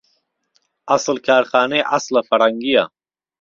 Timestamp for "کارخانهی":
1.27-1.87